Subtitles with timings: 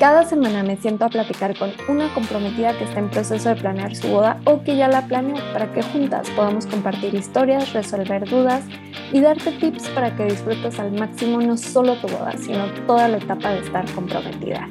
[0.00, 3.94] Cada semana me siento a platicar con una comprometida que está en proceso de planear
[3.94, 8.64] su boda o que ya la planeó para que juntas podamos compartir historias, resolver dudas
[9.12, 13.18] y darte tips para que disfrutes al máximo no solo tu boda, sino toda la
[13.18, 14.70] etapa de estar comprometida.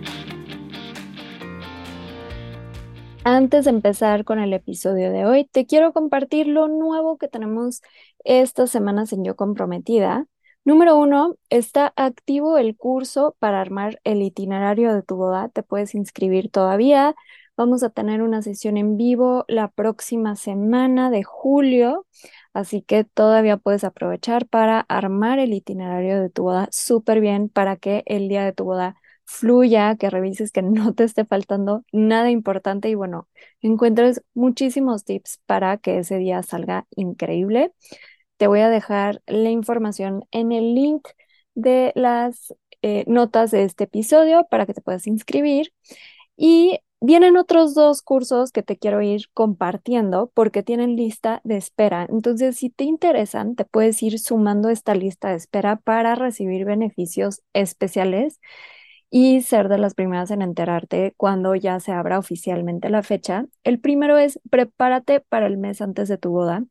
[3.23, 7.83] Antes de empezar con el episodio de hoy, te quiero compartir lo nuevo que tenemos
[8.23, 10.25] estas semanas en Yo Comprometida.
[10.65, 15.49] Número uno, está activo el curso para armar el itinerario de tu boda.
[15.49, 17.15] Te puedes inscribir todavía.
[17.57, 22.05] Vamos a tener una sesión en vivo la próxima semana de julio,
[22.53, 27.75] así que todavía puedes aprovechar para armar el itinerario de tu boda súper bien para
[27.75, 32.29] que el día de tu boda fluya, que revises que no te esté faltando nada
[32.29, 33.27] importante y bueno,
[33.61, 37.73] encuentres muchísimos tips para que ese día salga increíble.
[38.39, 41.09] Te voy a dejar la información en el link
[41.55, 45.73] de las eh, notas de este episodio para que te puedas inscribir.
[46.37, 52.07] Y vienen otros dos cursos que te quiero ir compartiendo porque tienen lista de espera.
[52.09, 57.41] Entonces, si te interesan, te puedes ir sumando esta lista de espera para recibir beneficios
[57.51, 58.39] especiales
[59.09, 63.47] y ser de las primeras en enterarte cuando ya se abra oficialmente la fecha.
[63.65, 66.63] El primero es prepárate para el mes antes de tu boda.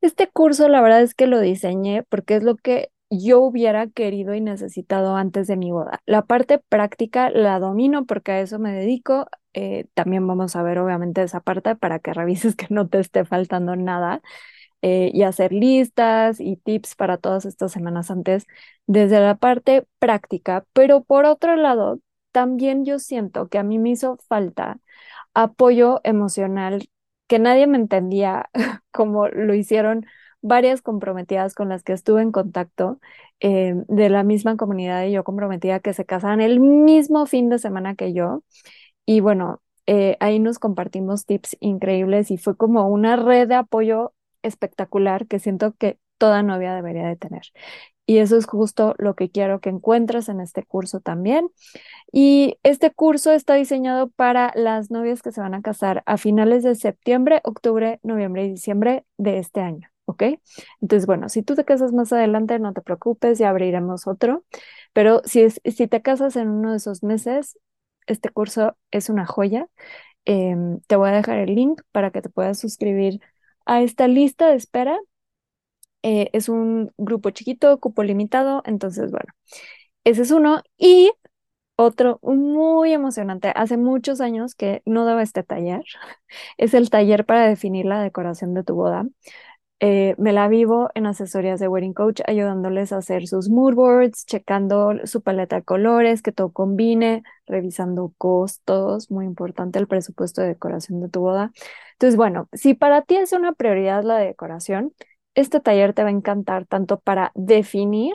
[0.00, 4.34] Este curso, la verdad es que lo diseñé porque es lo que yo hubiera querido
[4.34, 6.00] y necesitado antes de mi boda.
[6.06, 9.26] La parte práctica la domino porque a eso me dedico.
[9.54, 13.24] Eh, también vamos a ver obviamente esa parte para que revises que no te esté
[13.24, 14.20] faltando nada
[14.82, 18.46] eh, y hacer listas y tips para todas estas semanas antes
[18.86, 20.66] desde la parte práctica.
[20.72, 22.00] Pero por otro lado,
[22.32, 24.78] también yo siento que a mí me hizo falta
[25.34, 26.88] apoyo emocional
[27.26, 28.50] que nadie me entendía
[28.92, 30.06] como lo hicieron
[30.42, 33.00] varias comprometidas con las que estuve en contacto
[33.40, 37.58] eh, de la misma comunidad y yo comprometida que se casaban el mismo fin de
[37.58, 38.42] semana que yo.
[39.06, 44.14] Y bueno, eh, ahí nos compartimos tips increíbles y fue como una red de apoyo
[44.42, 47.42] espectacular que siento que toda novia debería de tener.
[48.06, 51.50] Y eso es justo lo que quiero que encuentres en este curso también.
[52.12, 56.62] Y este curso está diseñado para las novias que se van a casar a finales
[56.62, 59.90] de septiembre, octubre, noviembre y diciembre de este año.
[60.04, 60.22] ¿Ok?
[60.80, 64.44] Entonces, bueno, si tú te casas más adelante, no te preocupes, ya abriremos otro.
[64.92, 67.58] Pero si, es, si te casas en uno de esos meses,
[68.06, 69.66] este curso es una joya.
[70.24, 73.20] Em, te voy a dejar el link para que te puedas suscribir
[73.66, 74.98] a esta lista de espera
[76.02, 79.32] eh, es un grupo chiquito, cupo limitado, entonces, bueno,
[80.04, 80.62] ese es uno.
[80.78, 81.12] Y
[81.76, 85.82] otro muy emocionante, hace muchos años que no daba este taller,
[86.58, 89.06] es el taller para definir la decoración de tu boda.
[89.78, 94.24] Eh, me la vivo en asesorías de Wedding Coach, ayudándoles a hacer sus mood boards,
[94.24, 100.48] checando su paleta de colores, que todo combine, revisando costos, muy importante el presupuesto de
[100.48, 101.52] decoración de tu boda.
[101.92, 104.94] Entonces, bueno, si para ti es una prioridad la decoración,
[105.36, 108.14] este taller te va a encantar tanto para definir,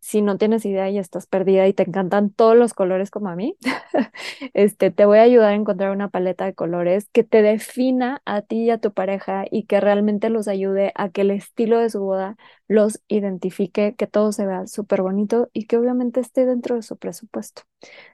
[0.00, 3.36] si no tienes idea y estás perdida y te encantan todos los colores como a
[3.36, 3.56] mí,
[4.54, 8.42] este, te voy a ayudar a encontrar una paleta de colores que te defina a
[8.42, 11.90] ti y a tu pareja y que realmente los ayude a que el estilo de
[11.90, 12.36] su boda
[12.68, 16.96] los identifique, que todo se vea súper bonito y que obviamente esté dentro de su
[16.96, 17.62] presupuesto.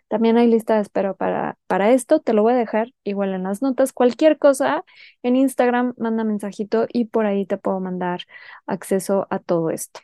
[0.09, 3.43] También hay lista de espera para, para esto, te lo voy a dejar igual en
[3.45, 3.93] las notas.
[3.93, 4.85] Cualquier cosa
[5.23, 8.23] en Instagram, manda mensajito y por ahí te puedo mandar
[8.67, 10.01] acceso a todo esto.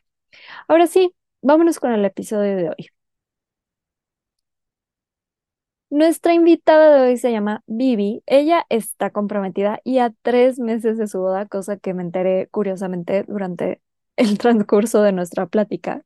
[0.68, 2.88] Ahora sí, vámonos con el episodio de hoy.
[5.90, 8.22] Nuestra invitada de hoy se llama Vivi.
[8.26, 13.24] Ella está comprometida y a tres meses de su boda, cosa que me enteré curiosamente
[13.28, 13.82] durante
[14.16, 16.02] el transcurso de nuestra plática.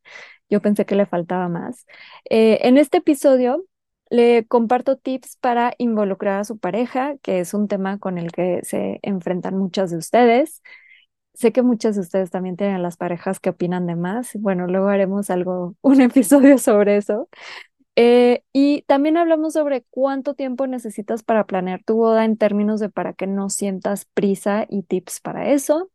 [0.50, 1.86] Yo pensé que le faltaba más.
[2.30, 3.64] Eh, en este episodio
[4.10, 8.60] le comparto tips para involucrar a su pareja, que es un tema con el que
[8.65, 10.62] se enfrentan muchas de ustedes.
[11.36, 14.30] Sé que muchas de ustedes también tienen las parejas que opinan de más.
[14.41, 17.28] Bueno, luego haremos algo, un episodio sobre eso.
[17.97, 22.91] Eh, y también hablamos sobre cuánto tiempo necesitas para planear tu boda en términos de
[22.91, 25.91] para que no sientas prisa y tips para eso.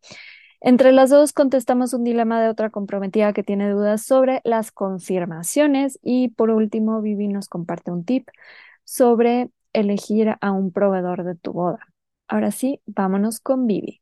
[0.62, 6.00] Entre las dos contestamos un dilema de otra comprometida que tiene dudas sobre las confirmaciones
[6.04, 8.30] y por último Vivi nos comparte un tip
[8.84, 11.80] sobre elegir a un proveedor de tu boda.
[12.28, 14.01] Ahora sí, vámonos con Vivi.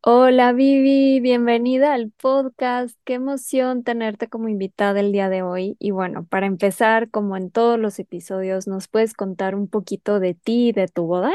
[0.00, 2.96] Hola Vivi, bienvenida al podcast.
[3.04, 5.76] Qué emoción tenerte como invitada el día de hoy.
[5.80, 10.34] Y bueno, para empezar, como en todos los episodios, ¿nos puedes contar un poquito de
[10.34, 11.32] ti y de tu boda?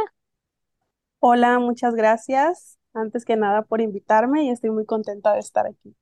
[1.20, 2.80] Hola, muchas gracias.
[2.94, 5.96] Antes que nada por invitarme y estoy muy contenta de estar aquí.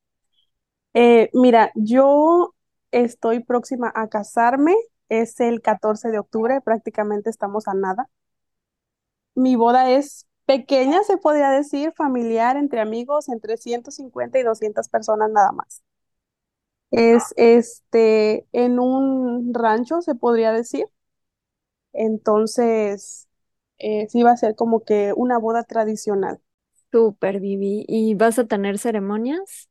[0.94, 2.54] Eh, mira, yo
[2.92, 4.76] estoy próxima a casarme.
[5.10, 8.08] Es el 14 de octubre, prácticamente estamos a nada.
[9.36, 15.32] Mi boda es pequeña, se podría decir, familiar, entre amigos, entre 150 y 200 personas
[15.32, 15.84] nada más.
[16.92, 20.86] Es este en un rancho, se podría decir.
[21.94, 23.28] Entonces,
[23.80, 26.42] eh, sí va a ser como que una boda tradicional.
[26.92, 27.86] Súper, Vivi.
[27.88, 29.70] ¿Y vas a tener ceremonias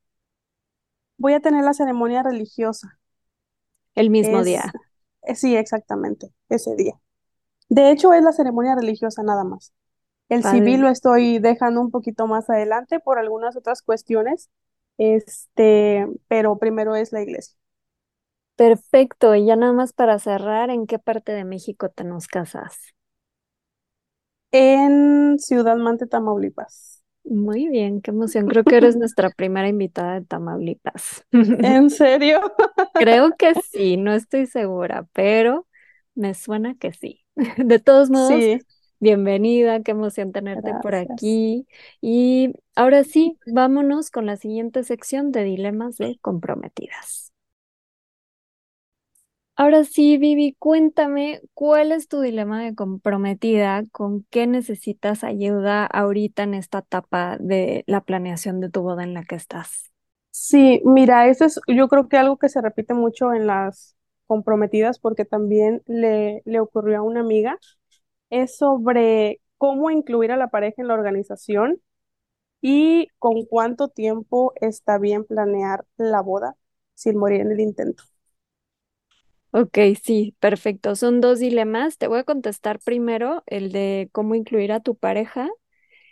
[1.18, 2.98] Voy a tener la ceremonia religiosa.
[3.94, 4.76] el mismo Es, día?
[5.22, 6.94] eh, sí, exactamente, ese día.
[7.70, 9.72] De hecho, es la ceremonia religiosa nada más.
[10.30, 14.50] El civil lo estoy dejando un poquito más adelante por algunas otras cuestiones,
[14.98, 17.56] este, pero primero es la iglesia.
[18.56, 19.34] Perfecto.
[19.34, 22.78] Y ya nada más para cerrar, ¿en qué parte de México te nos casas?
[24.52, 27.02] En Ciudad Mante, Tamaulipas.
[27.24, 28.48] Muy bien, qué emoción.
[28.48, 31.26] Creo que eres nuestra primera invitada de Tamaulipas.
[31.60, 32.40] ¿En serio?
[32.96, 35.66] Creo que sí, no estoy segura, pero
[36.14, 37.24] me suena que sí.
[37.56, 38.60] De todos modos, Sí,
[39.00, 41.66] bienvenida, qué emoción tenerte por aquí.
[42.00, 47.32] Y ahora sí, vámonos con la siguiente sección de dilemas de comprometidas.
[49.56, 53.84] Ahora sí, Vivi, cuéntame, ¿cuál es tu dilema de comprometida?
[53.92, 59.12] ¿Con qué necesitas ayuda ahorita en esta etapa de la planeación de tu boda en
[59.14, 59.92] la que estás?
[60.32, 64.98] Sí, mira, eso es yo creo que algo que se repite mucho en las comprometidas
[65.00, 67.58] porque también le, le ocurrió a una amiga.
[68.30, 71.80] Es sobre cómo incluir a la pareja en la organización
[72.62, 76.56] y con cuánto tiempo está bien planear la boda
[76.94, 78.04] sin morir en el intento.
[79.52, 80.94] Ok, sí, perfecto.
[80.94, 81.98] Son dos dilemas.
[81.98, 85.48] Te voy a contestar primero el de cómo incluir a tu pareja.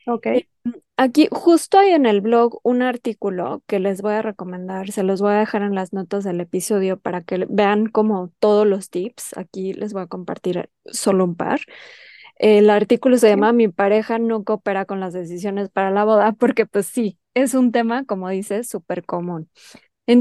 [0.06, 0.26] ¿Ok?
[0.32, 0.48] Eh,
[0.96, 5.20] Aquí justo hay en el blog un artículo que les voy a recomendar, se los
[5.22, 9.36] voy a dejar en las notas del episodio para que vean como todos los tips.
[9.38, 11.60] Aquí les voy a compartir solo un par.
[12.38, 16.66] El artículo se llama Mi pareja no coopera con las decisiones para la boda, porque
[16.66, 19.50] pues sí, es un tema, como dices, súper común.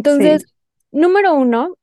[0.05, 0.47] Sí, Entonces,
[0.91, 1.77] número uno,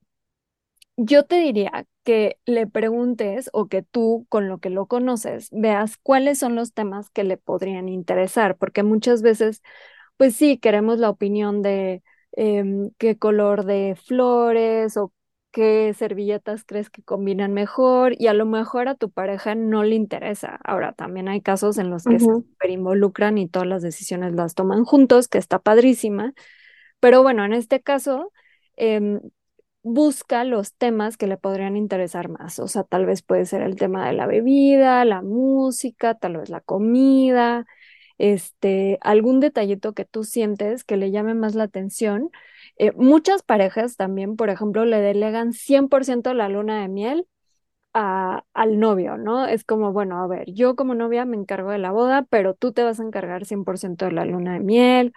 [0.97, 5.97] yo te diría que le preguntes o que tú, con lo que lo conoces, veas
[5.99, 9.63] cuáles son los temas que le podrían interesar, porque muchas veces,
[10.17, 12.03] pues sí, queremos la opinión de
[12.33, 15.13] em, qué color de flores o
[15.55, 19.97] qué servilletas crees que combinan mejor y a lo mejor a tu pareja no le
[19.97, 20.61] interesa.
[20.65, 22.29] Ahora, también hay casos en los que se
[22.69, 26.35] involucran y todas las decisiones las toman juntos, que está padrísima,
[27.01, 28.33] pero bueno, en este caso...
[28.77, 29.21] em,
[29.83, 32.59] busca los temas que le podrían interesar más.
[32.59, 36.51] O sea, tal vez puede ser el tema de la bebida, la música, tal vez
[36.51, 37.67] la comida,
[38.19, 42.31] este, algún detallito que tú sientes que le llame más la atención.
[42.79, 47.27] Eh, muchas parejas también, por ejemplo, le delegan 100% la luna de miel
[47.95, 49.47] a- al novio, ¿no?
[49.47, 52.73] Es como, bueno, a ver, yo como novia me encargo de la boda, pero tú
[52.73, 55.13] te vas a encargar 100% de la luna de miel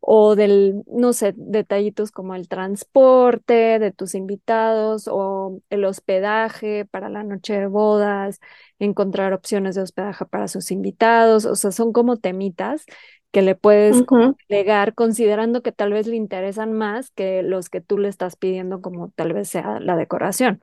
[0.00, 7.08] o del, no sé, detallitos como el transporte de tus invitados o el hospedaje para
[7.10, 8.40] la noche de bodas,
[8.78, 12.84] encontrar opciones de hospedaje para sus invitados, o sea, son como temitas
[13.32, 14.04] que le puedes
[14.48, 18.80] delegar considerando que tal vez le interesan más que los que tú le estás pidiendo
[18.82, 20.62] como tal vez sea la decoración.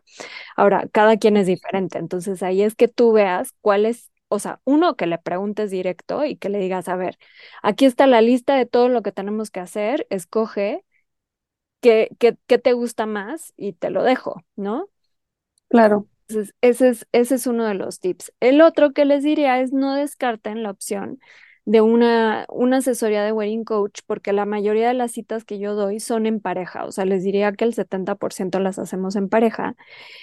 [0.57, 4.61] Ahora, cada quien es diferente, entonces ahí es que tú veas cuál es, o sea,
[4.65, 7.17] uno que le preguntes directo y que le digas, a ver,
[7.63, 10.85] aquí está la lista de todo lo que tenemos que hacer, escoge
[11.81, 14.89] qué, qué, qué te gusta más y te lo dejo, ¿no?
[15.69, 18.33] claro, Entonces, ese es, ese es uno de los tips.
[18.39, 21.19] El otro que les diría es no descarten la opción
[21.65, 25.75] de una, una asesoría de wedding coach, porque la mayoría de las citas que yo
[25.75, 29.75] doy son en pareja, o sea, les diría que el 70% las hacemos en pareja.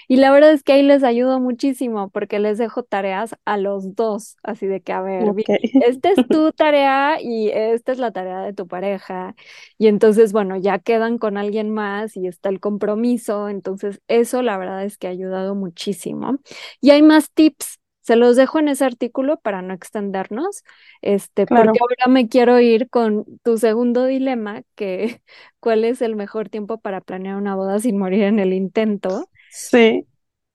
[0.09, 3.95] Y la verdad es que ahí les ayudo muchísimo porque les dejo tareas a los
[3.95, 5.37] dos, así de que, a ver, ok.
[5.37, 9.35] Vicky, esta es tu tarea y esta es la tarea de tu pareja.
[9.79, 13.49] Y entonces, bueno, ya quedan con alguien más y está el compromiso.
[13.49, 16.39] Entonces, eso la verdad es que ha ayudado muchísimo.
[16.81, 17.79] Y hay más tips.
[18.03, 20.65] Se los dejo en ese artículo para no extendernos,
[21.03, 25.23] este, porque Claro, ahora me quiero ir con tu segundo dilema, que
[25.61, 29.29] ¿cuál es el mejor tiempo para planear una boda sin morir en el intento?
[29.49, 30.07] sí,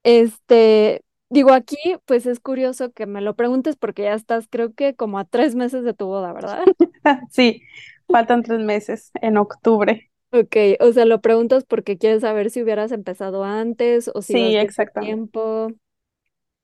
[0.04, 1.76] Este, Digo, aquí,
[2.06, 5.56] pues es curioso que me lo preguntes porque ya estás, creo que como a tres
[5.56, 6.64] meses de tu boda, ¿verdad?
[7.32, 7.62] Sí,
[8.10, 10.10] faltan tres meses en octubre.
[10.32, 14.58] Ok, o sea, lo preguntas porque quieres saber si hubieras empezado antes o si Sí,
[14.58, 15.24] exactamente.
[15.32, 15.70] tiempo.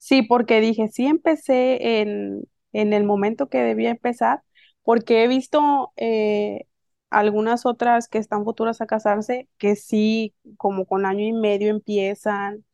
[0.03, 2.43] Sí, porque dije, sí empecé en,
[2.73, 4.43] en el momento que debía empezar,
[4.83, 6.67] porque he visto eh,
[7.09, 12.65] algunas otras que están futuras a casarse, que sí, como con año y medio empiezan,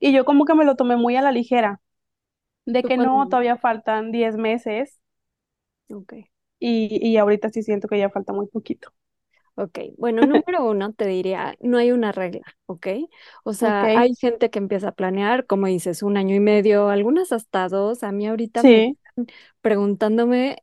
[0.00, 1.80] y yo como que me lo tomé muy a la ligera,
[2.66, 5.00] de ¿Tú que no, todavía faltan 10 meses,
[5.90, 6.12] Ok,
[6.60, 8.92] y, y ahorita sí siento que ya falta muy poquito.
[9.58, 9.78] Ok.
[9.98, 12.86] Bueno, número uno, te diría, no hay una regla, ¿ok?
[13.44, 17.32] O sea, hay gente que empieza a planear, como dices, un año y medio, algunas
[17.32, 18.02] hasta dos.
[18.02, 19.26] A mí ahorita me llegan
[19.60, 20.58] preguntándome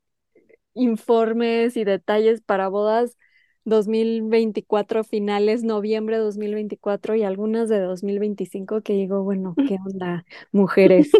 [0.73, 3.17] informes y detalles para bodas
[3.65, 11.11] 2024 finales, noviembre 2024 y algunas de 2025 que digo, bueno, ¿qué onda, mujeres?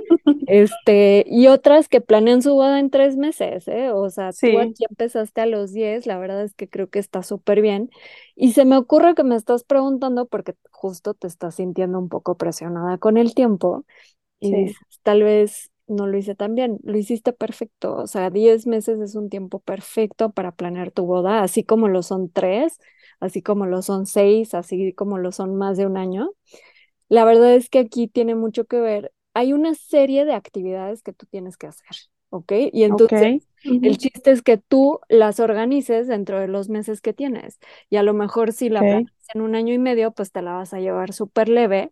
[0.47, 3.91] Este, y otras que planean su boda en tres meses, ¿eh?
[3.91, 7.23] O sea, tú aquí empezaste a los 10, la verdad es que creo que está
[7.23, 7.89] súper bien.
[8.35, 12.37] Y se me ocurre que me estás preguntando porque justo te estás sintiendo un poco
[12.37, 13.85] presionada con el tiempo
[14.39, 18.29] y sí, dices, tal vez no lo hice tan bien, lo hiciste perfecto, o sea,
[18.29, 22.79] 10 meses es un tiempo perfecto para planear tu boda, así como lo son tres,
[23.19, 26.31] así como lo son seis, así como lo son más de un año.
[27.09, 31.13] La verdad es que aquí tiene mucho que ver, hay una serie de actividades que
[31.13, 31.87] tú tienes que hacer,
[32.29, 32.51] ¿ok?
[32.73, 33.29] Y entonces...
[33.81, 37.59] El ujú, chiste es que tú las organices dentro de los meses que tienes.
[37.89, 40.41] Y a lo mejor si la planeas ok, en un año y medio, pues te
[40.43, 41.91] la vas a llevar súper leve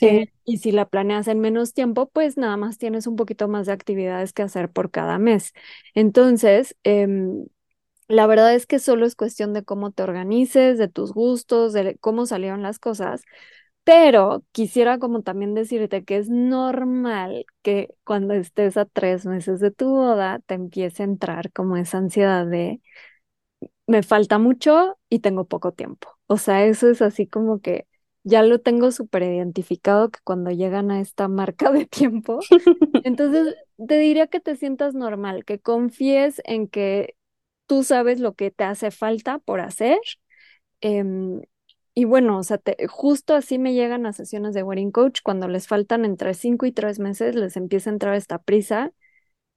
[0.00, 3.66] eh, y si la planeas en menos tiempo, pues nada más tienes un poquito más
[3.66, 5.52] de actividades que hacer por cada mes.
[5.94, 7.46] Entonces, em,
[8.08, 11.98] la verdad es que solo es cuestión de cómo te organices, de tus gustos, de
[11.98, 13.22] cómo salieron las cosas.
[13.84, 19.70] Pero quisiera como también decirte que es normal que cuando estés a tres meses de
[19.70, 22.80] tu boda te empiece a entrar como esa ansiedad de
[23.86, 26.08] me falta mucho y tengo poco tiempo.
[26.26, 27.86] O sea, eso es así como que
[28.24, 32.48] ya lo tengo súper identificado que cuando llegan a esta marca de tiempo,
[33.02, 33.56] entonces
[33.86, 37.16] te diría que te sientas normal, que confíes en que
[37.66, 39.98] tú sabes lo que te hace falta por hacer.
[40.80, 41.42] em,
[41.94, 45.48] y bueno, o sea, te- justo así me llegan a sesiones de wedding coach cuando
[45.48, 48.92] les faltan entre cinco y tres meses, les empieza a entrar esta prisa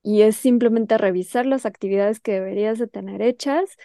[0.03, 3.77] y es simplemente revisar las actividades que deberías de tener hechas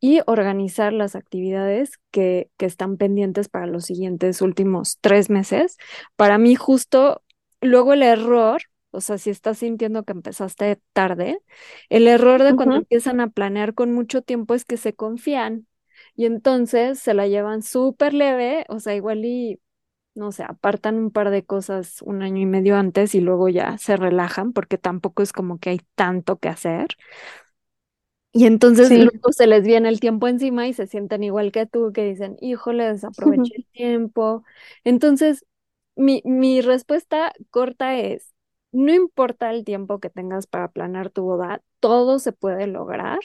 [0.00, 5.76] y organizar las actividades que, que están pendientes para los siguientes últimos tres meses.
[6.16, 7.22] Para mí, justo
[7.60, 11.40] luego el error, o sea, si estás sintiendo que empezaste tarde,
[11.88, 15.66] el error de cuando empiezan a planear con mucho tiempo es que se confían
[16.16, 19.60] y entonces se la llevan súper leve, o sea, igual y
[20.14, 23.78] no sé, apartan un par de cosas un año y medio antes y luego ya
[23.78, 26.88] se relajan porque tampoco es como que hay tanto que hacer.
[28.34, 28.98] Y entonces sí.
[28.98, 32.36] luego se les viene el tiempo encima y se sienten igual que tú, que dicen,
[32.40, 34.44] híjole, desaproveché el tiempo.
[34.84, 35.46] Entonces,
[35.96, 38.34] mi, mi respuesta corta es,
[38.72, 43.20] no importa el tiempo que tengas para planear tu boda, todo se puede lograr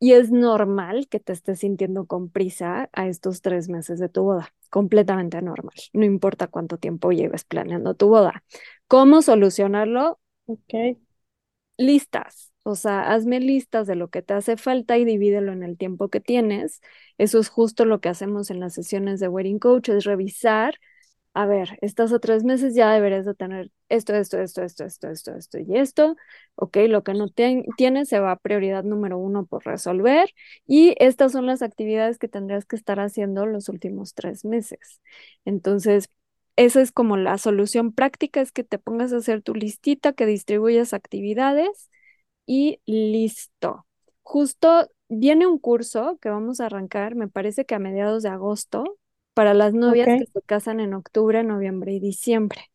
[0.00, 4.24] y es normal que te estés sintiendo con prisa a estos tres meses de tu
[4.24, 8.44] boda, completamente normal, no importa cuánto tiempo lleves planeando tu boda.
[8.88, 10.20] ¿Cómo solucionarlo?
[10.46, 10.74] Ok,
[11.78, 15.76] Listas, o sea, hazme listas de lo que te hace falta y divídelo en el
[15.78, 16.80] tiempo que tienes.
[17.18, 20.74] Eso es justo lo que hacemos en las sesiones de Wedding Coach, es revisar
[21.34, 25.08] a ver, estás a tres meses, ya deberías de tener esto, esto, esto, esto, esto,
[25.10, 26.16] esto, esto y esto.
[26.56, 30.30] Ok, lo que no tienes se va a prioridad número uno por resolver.
[30.66, 35.00] Y estas son las actividades que tendrías que estar haciendo los últimos tres meses.
[35.46, 36.10] Entonces,
[36.56, 40.26] esa es como la solución práctica, es que te pongas a hacer tu listita, que
[40.26, 41.88] distribuyas actividades
[42.46, 43.86] y listo.
[44.22, 48.98] Justo viene un curso que vamos a arrancar, me parece que a mediados de agosto,
[49.34, 52.71] para las novias que se casan en octubre, noviembre y diciembre,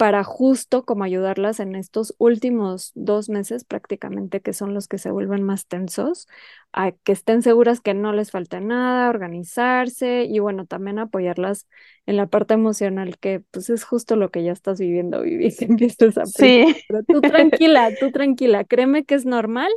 [0.00, 5.10] para justo como ayudarlas en estos últimos dos meses prácticamente, que son los que se
[5.10, 6.26] vuelven más tensos,
[6.72, 11.68] a que estén seguras que no les falta nada, organizarse y bueno, también apoyarlas
[12.06, 15.66] en la parte emocional, que pues es justo lo que ya estás viviendo, Vivi, que
[15.66, 16.24] empiezas a.
[16.24, 19.70] Sí, Pero tú tranquila, tú tranquila, créeme que es normal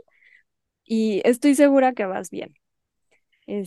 [0.85, 2.55] y estoy segura que vas bien.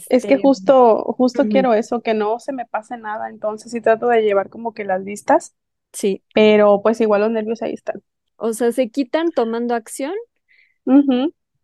[0.08, 3.80] es que Este, justo, justo quiero eso, que no se me pase nada, entonces sí
[3.80, 5.54] trato de llevar como que las listas,
[5.96, 8.02] sí, pero pues igual los nervios ahí están.
[8.36, 10.14] o sea, se quitan tomando acción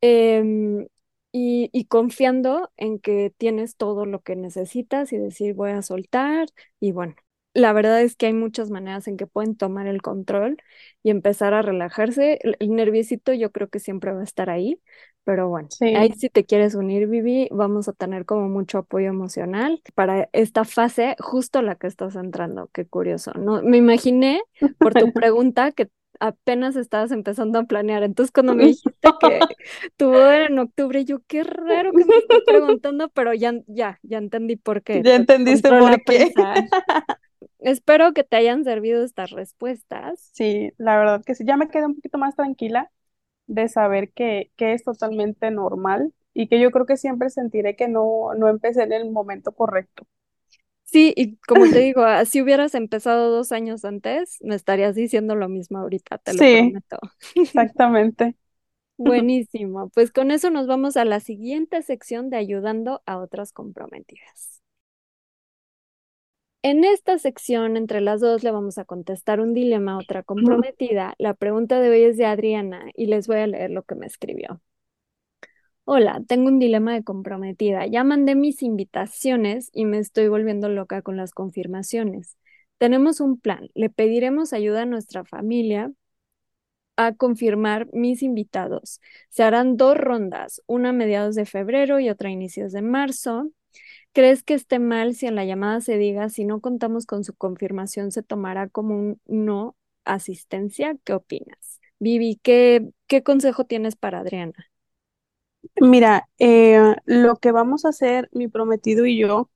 [0.01, 0.87] em,
[1.33, 6.49] y, y confiando en que tienes todo lo que necesitas y decir voy a soltar
[6.81, 7.15] y bueno.
[7.55, 10.57] La verdad es que hay muchas maneras en que pueden tomar el control
[11.03, 12.39] y empezar a relajarse.
[12.43, 14.81] El, el nerviosito yo creo que siempre va a estar ahí,
[15.25, 16.17] pero bueno, ahí Sí.
[16.17, 21.17] si te quieres unir, Vivi, vamos a tener como mucho apoyo emocional para esta fase,
[21.21, 22.69] justo la que estás entrando.
[22.73, 23.63] Qué curioso, ¿no?
[23.63, 24.43] Me imaginé
[24.81, 25.91] por tu pregunta que
[26.21, 28.03] apenas estabas empezando a planear.
[28.03, 29.47] Entonces, cuando me dijiste que
[29.97, 33.99] tu boda era en octubre, yo qué raro que me estés preguntando, pero ya, ya,
[34.03, 35.05] ya entendí por qué.
[35.05, 36.33] Ya Te entendiste por qué.
[37.63, 40.35] Espero que te hayan servido estas respuestas.
[40.35, 41.45] Sí, la verdad que sí.
[41.47, 42.91] Ya me quedé un poquito más tranquila
[43.47, 47.89] de saber que, que es totalmente normal y que yo creo que siempre sentiré que
[47.89, 50.07] no, no empecé en el momento correcto.
[50.85, 55.35] Sí, y como te digo, ah, si hubieras empezado dos años antes, me estarías diciendo
[55.37, 56.99] lo mismo ahorita, te lo Sí, prometo.
[57.37, 58.37] exactamente.
[58.97, 59.91] Buenísimo.
[59.91, 64.62] Pues con eso nos vamos a la siguiente sección de ayudando a otras comprometidas.
[66.65, 71.15] En esta sección, entre las dos, le vamos a contestar un dilema a otra comprometida.
[71.19, 74.07] La pregunta de hoy es de Adriana y les voy a leer lo que me
[74.07, 74.61] escribió.
[75.85, 77.87] Hola, tengo un dilema de comprometida.
[77.87, 82.37] Ya mandé mis invitaciones y me estoy volviendo loca con las confirmaciones.
[82.79, 83.69] Tenemos un plan.
[83.75, 85.91] Le pediremos ayuda a nuestra familia
[86.97, 89.01] a confirmar mis invitados.
[89.31, 93.51] Se harán dos rondas, una a mediados de febrero y otra a inicios de marzo.
[94.13, 97.35] ¿Crees que esté mal si en la llamada se diga si no contamos con su
[97.35, 100.97] confirmación se tomará como un no asistencia?
[101.05, 101.81] ¿Qué opinas?
[101.99, 104.71] Vivi, ¿qué, qué consejo tienes para Adriana?
[105.81, 109.51] Mira, eh, lo que vamos a hacer, mi prometido y yo,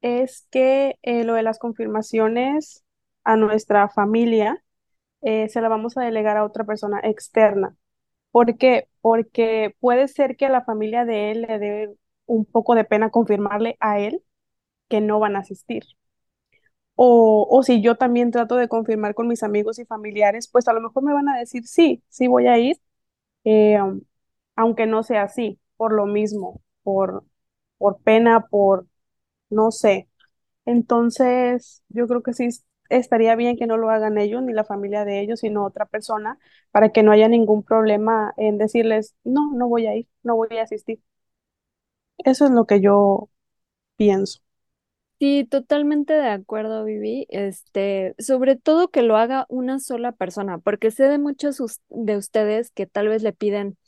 [0.00, 2.84] es que eh, lo de las confirmaciones
[3.24, 4.62] a nuestra familia
[5.22, 7.76] eh, se la vamos a delegar a otra persona externa.
[8.32, 8.88] ¿Por qué?
[9.02, 11.94] Porque puede ser que a la familia de él le dé
[12.26, 14.22] un poco de pena confirmarle a él
[14.88, 15.84] que no van a asistir.
[16.94, 20.72] O, o si yo también trato de confirmar con mis amigos y familiares, pues a
[20.72, 22.76] lo mejor me van a decir sí, sí voy a ir,
[23.44, 23.78] eh,
[24.56, 27.24] aunque no sea así, por lo mismo, por,
[27.78, 28.86] por pena, por
[29.50, 30.08] no sé.
[30.66, 34.64] Entonces, yo creo que sí es- estaría bien que no lo hagan ellos ni la
[34.64, 36.38] familia de ellos, sino otra persona,
[36.72, 40.58] para que no haya ningún problema en decirles, no, no voy a ir, no voy
[40.58, 41.00] a asistir.
[42.24, 43.28] Eso es lo que yo
[43.96, 44.40] pienso.
[45.18, 47.26] Sí, totalmente de acuerdo, Vivi.
[47.30, 52.72] Este, sobre todo que lo haga una sola persona, porque sé de muchos de ustedes
[52.72, 53.78] que tal vez le piden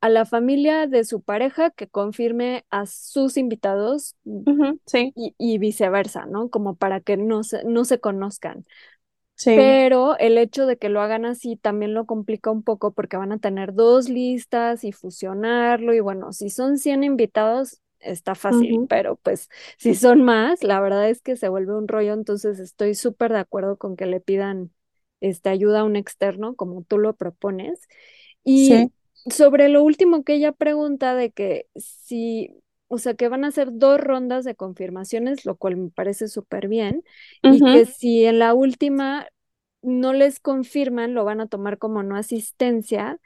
[0.00, 4.16] a la familia de su pareja que confirme a sus invitados
[4.86, 6.50] sí, y, y viceversa, ¿no?
[6.50, 8.64] Como para que no se, no se conozcan.
[9.44, 13.16] Sí, Pero el hecho de que lo hagan así también lo complica un poco porque
[13.18, 15.92] van a tener dos listas y fusionarlo.
[15.94, 21.08] Y bueno, si son 100 invitados, está fácil, pero pues si son más, la verdad
[21.10, 22.14] es que se vuelve un rollo.
[22.14, 24.72] Entonces estoy súper de acuerdo con que le pidan
[25.20, 27.80] este, ayuda a un externo, como tú lo propones.
[28.44, 28.92] Y sí,
[29.30, 32.61] sobre lo último que ella pregunta de que si,
[32.92, 36.68] o sea, que van a hacer dos rondas de confirmaciones, lo cual me parece súper
[36.68, 37.02] bien,
[37.48, 39.26] y que si en la última
[39.82, 43.18] no les confirman, lo van a tomar como no asistencia,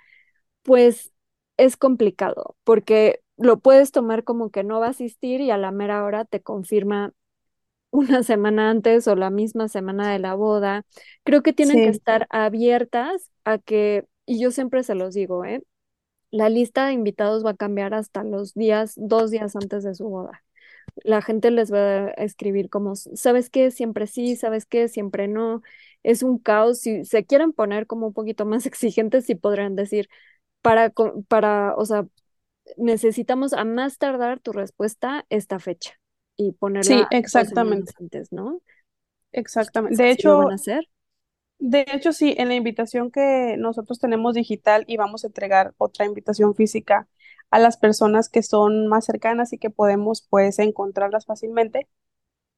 [0.62, 1.12] pues
[1.56, 5.72] es complicado, porque lo puedes tomar como que no va a asistir y a la
[5.72, 7.12] mera hora te confirma
[7.90, 10.84] una semana antes o la misma semana de la boda.
[11.24, 15.62] Creo que tienen que estar abiertas a que, y yo siempre se los digo, ¿eh?
[16.36, 20.08] La lista de invitados va a cambiar hasta los días, dos días antes de su
[20.08, 20.44] boda.
[21.04, 23.70] La gente les va a escribir como, ¿sabes qué?
[23.70, 24.88] Siempre sí, ¿sabes qué?
[24.88, 25.62] Siempre no.
[26.02, 26.80] Es un caos.
[26.80, 30.08] Si se quieren poner como un poquito más exigentes, sí podrían decir,
[30.62, 30.92] para,
[31.28, 32.06] para, o sea,
[32.76, 36.00] necesitamos a más tardar tu respuesta esta fecha
[36.36, 38.60] y sí, ponerla semanas exactamente, antes, ¿no?
[39.32, 39.96] exactamente.
[39.96, 40.88] ¿Ustedes De lo van a hecho, hacer?
[41.58, 46.04] De hecho, sí, en la invitación que nosotros tenemos digital y vamos a entregar otra
[46.06, 47.08] invitación física
[47.50, 51.88] a las personas que son más cercanas y que podemos, pues, encontrarlas fácilmente.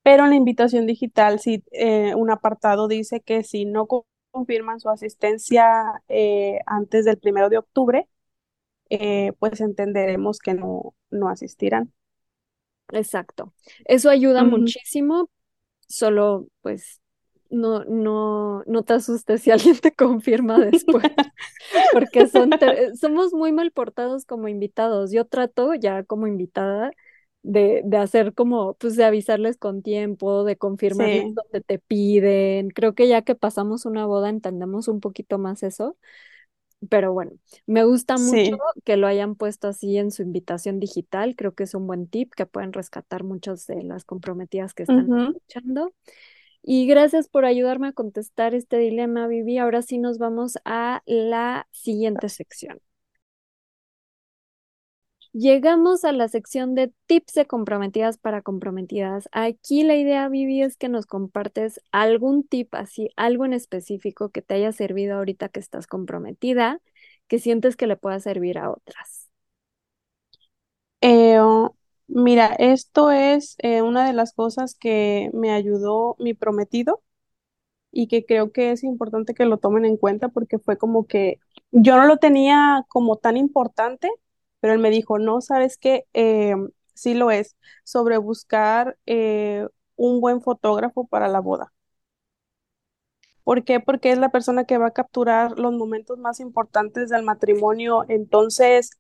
[0.03, 4.81] Pero en la invitación digital, sí, eh, un apartado dice que si no co- confirman
[4.81, 5.67] su asistencia
[6.09, 8.09] eh, antes del primero de octubre,
[8.91, 11.93] eh, pues entenderemos que no, no asistirán.
[12.91, 13.53] Exacto.
[13.85, 15.31] Eso ayuda muchísimo,
[15.89, 17.01] solo pues
[17.51, 21.05] no, no, no te asustes si alguien te confirma después,
[21.91, 22.59] porque son
[23.01, 25.13] somos muy mal portados como invitados.
[25.13, 26.93] Yo trato ya como invitada
[27.43, 32.71] de, de hacer como, pues de avisarles con tiempo, de confirmarles Sí, donde te piden.
[32.71, 35.97] Creo que ya que pasamos una boda entendemos un poquito más eso.
[36.91, 37.33] Pero bueno,
[37.67, 38.63] me gusta mucho sí.
[38.85, 41.35] que lo hayan puesto así en su invitación digital.
[41.37, 45.09] Creo que es un buen tip que pueden rescatar muchas de las comprometidas que están
[45.09, 45.93] ujú, escuchando.
[46.63, 49.59] Y gracias por ayudarme a contestar este dilema, Vivi.
[49.59, 52.81] Ahora sí nos vamos a la siguiente sección.
[55.33, 59.29] Llegamos a la sección de tips de comprometidas para comprometidas.
[59.33, 64.43] Aquí la idea, Vivi, es que nos compartes algún tip así, algo en específico que
[64.43, 66.81] te haya servido ahorita que estás comprometida,
[67.29, 69.29] que sientes que le pueda servir a otras.
[71.01, 71.39] Eh,
[72.09, 77.03] mira, esto es eh, una de las cosas que me ayudó mi prometido
[77.93, 81.41] y que creo que es importante que lo tomen en cuenta porque fue como que
[81.73, 84.11] yo no lo tenía como tan importante,
[84.61, 86.07] pero él me dijo, no, ¿sabes qué?
[86.15, 86.55] Eh,
[86.95, 89.67] sí lo es, sobre buscar eh,
[89.97, 91.73] un buen fotógrafo para la boda.
[93.45, 93.81] ¿Por qué?
[93.81, 98.05] Porque es la persona que va a capturar los momentos más importantes del matrimonio.
[98.09, 98.91] Entonces,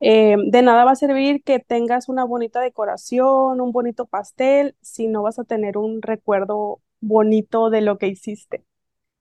[0.00, 5.06] eh, de nada va a servir que tengas una bonita decoración, un bonito pastel, si
[5.08, 8.64] no vas a tener un recuerdo bonito de lo que hiciste.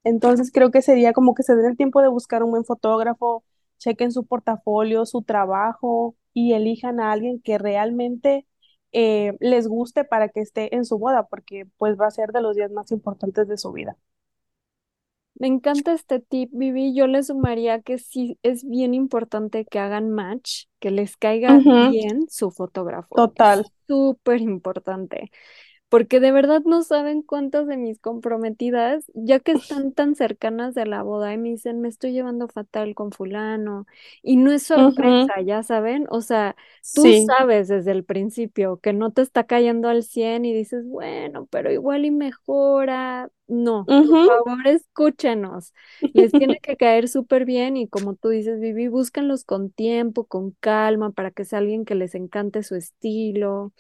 [0.04, 3.44] Entonces, creo que sería como que se den el tiempo de buscar un buen fotógrafo,
[3.80, 8.48] chequen su portafolio, su trabajo y elijan a alguien que realmente
[8.92, 12.42] eh, les guste para que esté en su boda, porque pues va a ser de
[12.42, 13.98] los días más importantes de su vida.
[15.44, 16.96] Me encanta este tip, Vivi.
[16.96, 22.28] Yo le sumaría que sí es bien importante que hagan match, que les caiga bien
[22.30, 23.14] su fotógrafo.
[23.14, 23.66] total.
[23.86, 25.32] Súper importante
[25.94, 30.88] porque de verdad no saben cuántas de mis comprometidas, ya que están tan cercanas de
[30.88, 33.86] la boda y me dicen, me estoy llevando fatal con fulano,
[34.24, 36.56] y no es sorpresa, ya saben, o sea,
[36.96, 37.28] tú sí.
[37.28, 41.72] sabes desde el principio que no te está cayendo al 100 y dices, bueno, pero
[41.72, 43.30] igual y mejora.
[43.48, 45.74] No, por favor, escúchenos.
[46.14, 50.52] Les tiene que caer súper bien y como tú dices, Vivi, búsquenlos con tiempo, con
[50.62, 53.74] calma, para que sea alguien que les encante su estilo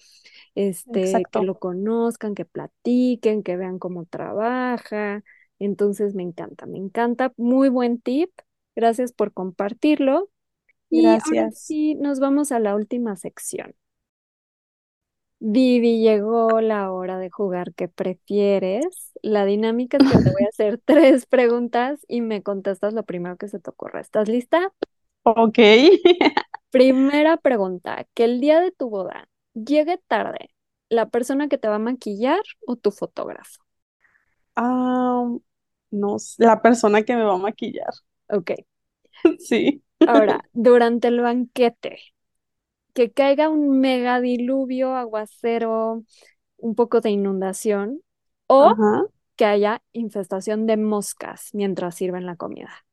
[0.56, 5.24] este, que lo conozcan, que platiquen, que vean cómo trabaja.
[5.60, 7.34] Entonces me encanta, me encanta.
[7.38, 8.32] Muy buen tip.
[8.76, 10.30] Gracias por compartirlo.
[10.90, 11.54] Y ahora Gracias.
[11.54, 13.76] sí, nos vamos a la última sección.
[15.46, 17.74] Vivi, llegó la hora de jugar.
[17.76, 19.12] ¿Qué prefieres?
[19.22, 23.36] La dinámica es que te voy a hacer tres preguntas y me contestas lo primero
[23.38, 24.00] que se te ocurra.
[24.02, 24.72] ¿Estás lista?
[25.24, 25.58] Ok.
[26.72, 30.50] Primera pregunta, que el día de tu boda llegue tarde
[30.90, 33.64] la persona que te va a maquillar o tu fotógrafo.
[34.56, 35.26] Ah,
[35.92, 37.94] no, sé, la persona que me va a maquillar.
[38.30, 38.52] Ok,
[39.40, 39.84] Sí.
[40.06, 42.00] ahora, durante el banquete,
[42.94, 46.04] que caiga un mega diluvio, aguacero,
[46.58, 48.02] un poco de inundación
[48.48, 49.04] o Ajá.
[49.38, 52.86] que haya infestación de moscas mientras sirven la comida.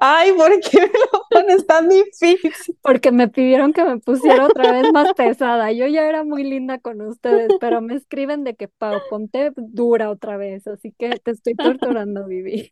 [0.00, 2.54] Ay, ¿por qué me lo pones tan difícil?
[2.82, 5.72] Porque me pidieron que me pusiera otra vez más pesada.
[5.72, 10.10] Yo ya era muy linda con ustedes, pero me escriben de que Pau, ponte dura
[10.10, 12.70] otra vez, así que te estoy torturando, Vivi.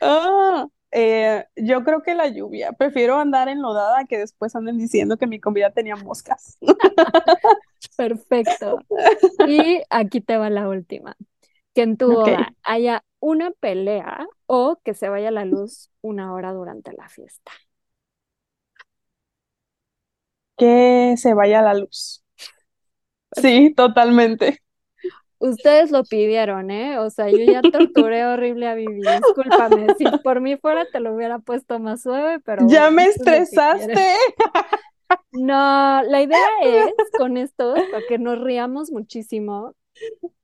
[0.00, 2.72] Ah, eh, yo creo que la lluvia.
[2.72, 6.58] Prefiero andar enlodada que después anden diciendo que mi comida tenía moscas.
[7.96, 8.84] Perfecto.
[9.44, 11.16] Y aquí te va la última.
[11.74, 12.28] Que en tu Ok.
[12.28, 17.52] boda haya una pelea o que se vaya la luz una hora durante la fiesta.
[20.56, 22.22] Que se vaya la luz.
[23.32, 24.58] Sí, totalmente.
[25.42, 26.98] Ustedes lo pidieron, ¿eh?
[26.98, 29.00] O sea, yo ya torturé horrible a Vivi.
[29.00, 33.04] Discúlpame, si por mí fuera te lo hubiera puesto más suave, pero Ya bueno, me
[33.06, 34.14] estresaste.
[35.32, 39.74] No, la idea es con esto, para que nos riamos muchísimo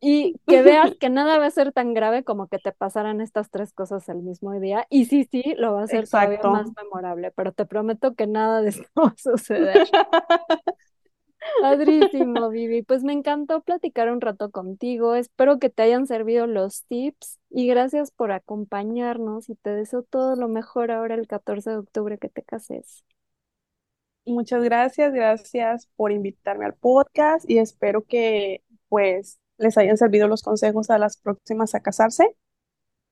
[0.01, 3.51] y que veas que nada va a ser tan grave como que te pasaran estas
[3.51, 4.87] tres cosas el mismo día.
[4.91, 6.85] Y sí, sí, lo va a hacer todavía más Exacto.
[6.85, 9.89] memorable, pero te prometo que nada de esto va a suceder.
[11.61, 12.83] Padrísimo, Vivi.
[12.83, 15.15] Pues me encantó platicar un rato contigo.
[15.15, 20.37] Espero que te hayan servido los tips y gracias por acompañarnos y te deseo todo
[20.37, 23.05] lo mejor ahora el 14 de octubre que te cases.
[24.27, 30.43] Muchas gracias, gracias por invitarme al podcast y espero que pues les hayan servido los
[30.43, 32.37] consejos a las próximas a casarse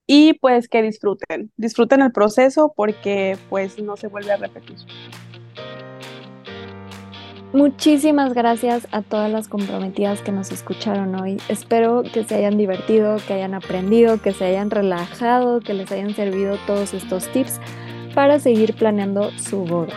[0.06, 4.76] y pues que disfruten, disfruten el proceso porque pues no se vuelve a repetir.
[7.52, 11.38] Muchísimas gracias a todas las comprometidas que nos escucharon hoy.
[11.48, 16.14] Espero que se hayan divertido, que hayan aprendido, que se hayan relajado, que les hayan
[16.14, 17.60] servido todos estos tips
[18.14, 19.94] para seguir planeando su boda.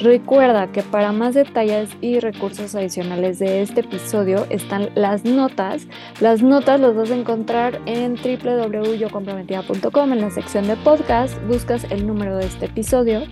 [0.00, 5.86] Recuerda que para más detalles y recursos adicionales de este episodio están las notas.
[6.20, 11.38] Las notas las vas a encontrar en www.yocomprometida.com en la sección de podcast.
[11.46, 13.24] Buscas el número de este episodio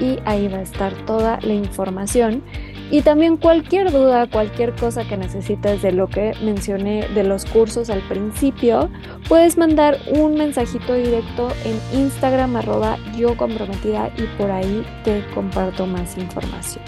[0.00, 2.42] y ahí va a estar toda la información
[2.90, 7.90] Y también cualquier duda, cualquier cosa que necesites de lo que mencioné de los cursos
[7.90, 8.88] al principio,
[9.28, 15.86] puedes mandar un mensajito directo en Instagram arroba yo comprometida y por ahí te comparto
[15.86, 16.82] más información.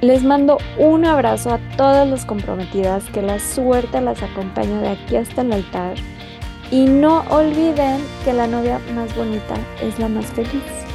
[0.00, 5.14] Les mando un abrazo a todas las comprometidas, que la suerte las acompañe de aquí
[5.14, 5.94] hasta el altar.
[6.72, 10.91] Y no olviden que la novia más bonita es la más feliz.